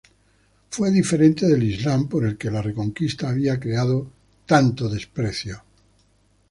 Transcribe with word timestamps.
Fue 0.71 0.89
diferente 0.89 1.45
del 1.45 1.61
Islam 1.61 2.07
por 2.09 2.25
el 2.25 2.35
que 2.35 2.49
la 2.49 2.63
Reconquista 2.63 3.29
había 3.29 3.59
creado 3.59 4.09
tanto 4.47 4.89
desprecio. 4.89 5.63